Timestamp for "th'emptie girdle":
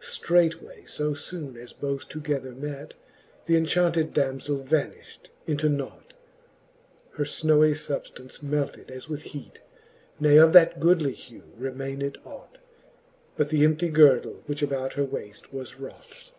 13.50-14.42